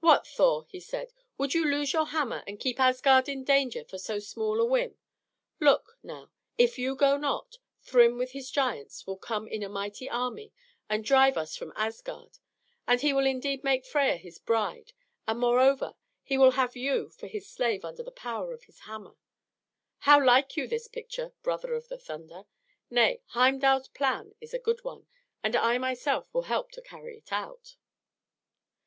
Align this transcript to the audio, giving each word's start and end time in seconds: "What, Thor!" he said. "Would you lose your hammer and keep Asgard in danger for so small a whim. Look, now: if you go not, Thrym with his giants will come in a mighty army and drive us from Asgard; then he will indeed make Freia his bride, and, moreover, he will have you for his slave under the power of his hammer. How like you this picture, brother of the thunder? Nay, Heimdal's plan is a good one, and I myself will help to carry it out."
"What, 0.00 0.26
Thor!" 0.26 0.66
he 0.68 0.78
said. 0.78 1.14
"Would 1.38 1.54
you 1.54 1.64
lose 1.64 1.94
your 1.94 2.04
hammer 2.08 2.44
and 2.46 2.60
keep 2.60 2.78
Asgard 2.78 3.30
in 3.30 3.44
danger 3.44 3.82
for 3.82 3.96
so 3.96 4.18
small 4.18 4.60
a 4.60 4.64
whim. 4.66 4.98
Look, 5.58 5.96
now: 6.02 6.30
if 6.58 6.78
you 6.78 6.94
go 6.94 7.16
not, 7.16 7.56
Thrym 7.80 8.18
with 8.18 8.32
his 8.32 8.50
giants 8.50 9.06
will 9.06 9.16
come 9.16 9.48
in 9.48 9.62
a 9.62 9.70
mighty 9.70 10.06
army 10.06 10.52
and 10.90 11.02
drive 11.02 11.38
us 11.38 11.56
from 11.56 11.72
Asgard; 11.76 12.36
then 12.86 12.98
he 12.98 13.14
will 13.14 13.24
indeed 13.24 13.64
make 13.64 13.86
Freia 13.86 14.18
his 14.18 14.38
bride, 14.38 14.92
and, 15.26 15.38
moreover, 15.40 15.94
he 16.22 16.36
will 16.36 16.50
have 16.50 16.76
you 16.76 17.08
for 17.08 17.26
his 17.26 17.48
slave 17.48 17.82
under 17.82 18.02
the 18.02 18.10
power 18.12 18.52
of 18.52 18.64
his 18.64 18.80
hammer. 18.80 19.16
How 20.00 20.22
like 20.22 20.58
you 20.58 20.68
this 20.68 20.88
picture, 20.88 21.32
brother 21.42 21.72
of 21.72 21.88
the 21.88 21.96
thunder? 21.96 22.42
Nay, 22.90 23.22
Heimdal's 23.28 23.88
plan 23.88 24.34
is 24.42 24.52
a 24.52 24.58
good 24.58 24.84
one, 24.84 25.06
and 25.42 25.56
I 25.56 25.78
myself 25.78 26.28
will 26.34 26.42
help 26.52 26.70
to 26.72 26.82
carry 26.82 27.16
it 27.16 27.32
out." 27.32 27.76